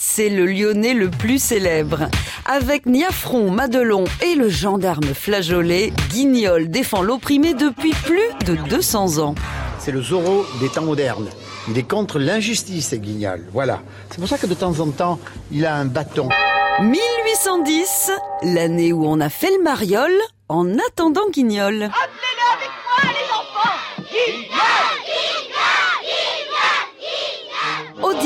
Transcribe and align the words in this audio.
c'est 0.00 0.28
le 0.28 0.46
lyonnais 0.46 0.94
le 0.94 1.10
plus 1.10 1.42
célèbre. 1.42 2.08
Avec 2.46 2.86
Niafron, 2.86 3.50
Madelon 3.50 4.04
et 4.24 4.36
le 4.36 4.48
gendarme 4.48 5.12
flageolet, 5.12 5.92
Guignol 6.08 6.68
défend 6.68 7.02
l'opprimé 7.02 7.52
depuis 7.52 7.90
plus 8.04 8.30
de 8.46 8.54
200 8.68 9.18
ans. 9.18 9.34
C'est 9.80 9.90
le 9.90 10.00
Zorro 10.00 10.46
des 10.60 10.68
temps 10.68 10.82
modernes. 10.82 11.28
Il 11.68 11.76
est 11.76 11.82
contre 11.82 12.20
l'injustice, 12.20 12.94
Guignol. 12.94 13.44
Voilà. 13.52 13.80
C'est 14.10 14.20
pour 14.20 14.28
ça 14.28 14.38
que 14.38 14.46
de 14.46 14.54
temps 14.54 14.78
en 14.78 14.86
temps, 14.90 15.18
il 15.50 15.66
a 15.66 15.74
un 15.74 15.86
bâton. 15.86 16.28
1810, 16.80 18.12
l'année 18.44 18.92
où 18.92 19.04
on 19.04 19.20
a 19.20 19.28
fait 19.28 19.50
le 19.50 19.64
mariole 19.64 20.16
en 20.48 20.78
attendant 20.78 21.28
Guignol. 21.32 21.90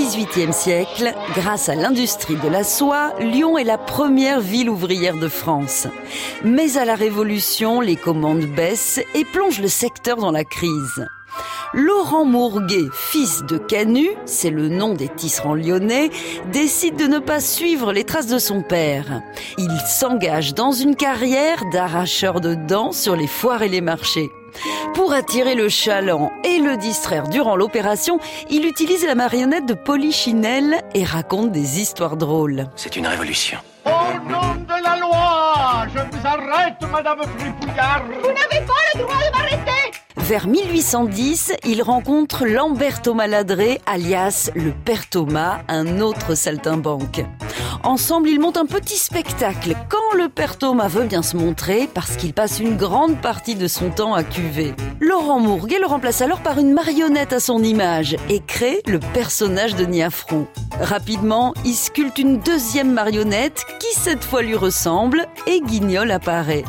XVIIIe 0.02 0.52
siècle, 0.52 1.14
grâce 1.36 1.68
à 1.68 1.76
l'industrie 1.76 2.34
de 2.34 2.48
la 2.48 2.64
soie, 2.64 3.14
Lyon 3.20 3.56
est 3.56 3.62
la 3.62 3.78
première 3.78 4.40
ville 4.40 4.68
ouvrière 4.68 5.16
de 5.16 5.28
France. 5.28 5.86
Mais 6.42 6.76
à 6.76 6.84
la 6.84 6.96
Révolution, 6.96 7.80
les 7.80 7.94
commandes 7.94 8.46
baissent 8.46 9.00
et 9.14 9.24
plongent 9.24 9.60
le 9.60 9.68
secteur 9.68 10.16
dans 10.16 10.32
la 10.32 10.42
crise. 10.42 11.06
Laurent 11.72 12.24
Mourguet, 12.24 12.88
fils 12.92 13.44
de 13.44 13.58
Canu, 13.58 14.08
c'est 14.24 14.50
le 14.50 14.68
nom 14.68 14.94
des 14.94 15.08
tisserands 15.08 15.54
lyonnais, 15.54 16.10
décide 16.50 16.96
de 16.96 17.06
ne 17.06 17.20
pas 17.20 17.40
suivre 17.40 17.92
les 17.92 18.02
traces 18.02 18.26
de 18.26 18.38
son 18.40 18.60
père. 18.62 19.22
Il 19.56 19.70
s'engage 19.86 20.52
dans 20.52 20.72
une 20.72 20.96
carrière 20.96 21.62
d'arracheur 21.72 22.40
de 22.40 22.54
dents 22.54 22.90
sur 22.90 23.14
les 23.14 23.28
foires 23.28 23.62
et 23.62 23.68
les 23.68 23.80
marchés. 23.80 24.32
Pour 24.94 25.12
attirer 25.12 25.54
le 25.54 25.68
chaland 25.68 26.32
et 26.44 26.58
le 26.58 26.76
distraire 26.76 27.28
durant 27.28 27.56
l'opération, 27.56 28.18
il 28.50 28.66
utilise 28.66 29.04
la 29.04 29.14
marionnette 29.14 29.66
de 29.66 29.74
Polichinelle 29.74 30.82
et 30.94 31.04
raconte 31.04 31.52
des 31.52 31.80
histoires 31.80 32.16
drôles. 32.16 32.66
C'est 32.76 32.96
une 32.96 33.06
révolution. 33.06 33.58
Au 33.84 34.30
nom 34.30 34.54
de 34.54 34.82
la 34.82 34.96
loi, 34.98 35.86
je 35.94 35.98
vous 35.98 36.26
arrête, 36.26 36.76
Madame 36.90 37.22
Fripouillard 37.38 38.04
Vous 38.22 38.28
n'avez 38.28 38.66
pas 38.66 38.74
le 38.94 39.00
droit 39.00 39.16
de 39.16 39.36
m'arrêter 39.36 39.72
vers 40.16 40.46
1810, 40.46 41.54
il 41.66 41.82
rencontre 41.82 42.46
Lambert 42.46 43.02
Thomas 43.02 43.26
Ladré, 43.26 43.80
alias 43.86 44.50
le 44.54 44.70
Père 44.70 45.08
Thomas, 45.08 45.62
un 45.68 46.00
autre 46.00 46.34
saltimbanque. 46.34 47.24
Ensemble, 47.84 48.28
ils 48.28 48.38
montent 48.38 48.58
un 48.58 48.66
petit 48.66 48.96
spectacle 48.96 49.74
quand 49.88 50.16
le 50.16 50.28
Père 50.28 50.56
Thomas 50.56 50.86
veut 50.86 51.04
bien 51.04 51.22
se 51.22 51.36
montrer 51.36 51.88
parce 51.92 52.16
qu'il 52.16 52.32
passe 52.32 52.60
une 52.60 52.76
grande 52.76 53.20
partie 53.20 53.56
de 53.56 53.66
son 53.66 53.90
temps 53.90 54.14
à 54.14 54.22
cuver. 54.22 54.72
Laurent 55.00 55.40
Mourguet 55.40 55.80
le 55.80 55.86
remplace 55.86 56.20
alors 56.20 56.42
par 56.42 56.58
une 56.58 56.72
marionnette 56.72 57.32
à 57.32 57.40
son 57.40 57.60
image 57.62 58.16
et 58.28 58.38
crée 58.38 58.82
le 58.86 59.00
personnage 59.00 59.74
de 59.74 59.84
Niafron. 59.84 60.46
Rapidement, 60.80 61.54
il 61.64 61.74
sculpte 61.74 62.18
une 62.18 62.38
deuxième 62.38 62.92
marionnette 62.92 63.64
qui 63.80 63.98
cette 63.98 64.22
fois 64.22 64.42
lui 64.42 64.54
ressemble 64.54 65.26
et 65.48 65.60
Guignol 65.60 66.12
apparaît. 66.12 66.64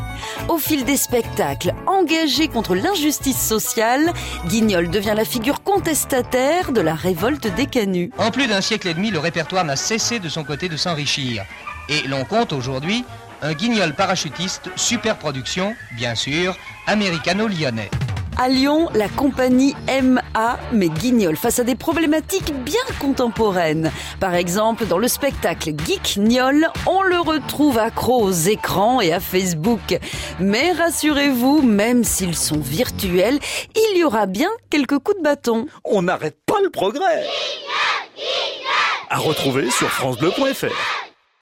Au 0.50 0.58
fil 0.58 0.83
des 0.83 0.98
spectacles, 0.98 1.73
engagé 1.86 2.48
contre 2.48 2.73
l'injustice 2.73 3.39
sociale, 3.39 4.11
Guignol 4.48 4.89
devient 4.89 5.14
la 5.16 5.25
figure 5.25 5.61
contestataire 5.64 6.72
de 6.72 6.81
la 6.81 6.95
révolte 6.95 7.53
des 7.55 7.67
canuts. 7.67 8.11
En 8.17 8.31
plus 8.31 8.48
d'un 8.48 8.61
siècle 8.61 8.88
et 8.88 8.94
demi, 8.94 9.11
le 9.11 9.20
répertoire 9.20 9.64
n'a 9.64 9.75
cessé 9.75 10.20
de 10.20 10.27
son 10.30 10.44
côté 10.44 10.70
de 10.70 10.77
s'enrichir. 11.03 11.45
Et 11.89 12.07
l'on 12.07 12.23
compte 12.23 12.53
aujourd'hui 12.53 13.03
un 13.41 13.53
guignol 13.53 13.93
parachutiste 13.93 14.69
super 14.77 15.17
production, 15.17 15.75
bien 15.97 16.15
sûr, 16.15 16.55
américano-lyonnais. 16.87 17.89
À 18.37 18.47
Lyon, 18.47 18.89
la 18.95 19.09
compagnie 19.09 19.75
MA 20.01 20.57
met 20.71 20.89
Guignol 20.89 21.35
face 21.35 21.59
à 21.59 21.63
des 21.63 21.75
problématiques 21.75 22.51
bien 22.63 22.81
contemporaines. 22.99 23.91
Par 24.19 24.33
exemple, 24.33 24.87
dans 24.87 24.97
le 24.97 25.07
spectacle 25.07 25.71
Geekgnol, 25.75 26.67
on 26.87 27.03
le 27.03 27.19
retrouve 27.19 27.77
accro 27.77 28.23
aux 28.23 28.31
écrans 28.31 29.01
et 29.01 29.13
à 29.13 29.19
Facebook. 29.19 29.99
Mais 30.39 30.71
rassurez-vous, 30.71 31.61
même 31.61 32.03
s'ils 32.03 32.37
sont 32.37 32.59
virtuels, 32.59 33.39
il 33.75 33.97
y 33.99 34.03
aura 34.03 34.25
bien 34.25 34.49
quelques 34.71 34.97
coups 34.97 35.17
de 35.17 35.23
bâton. 35.23 35.67
On 35.83 36.02
n'arrête 36.02 36.37
pas 36.47 36.59
le 36.63 36.71
progrès. 36.71 37.23
À 39.13 39.19
retrouver 39.19 39.69
sur 39.69 39.87
francebleu.fr. 39.89 41.02